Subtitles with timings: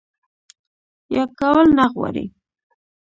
[1.15, 2.25] يا کول نۀ غواړي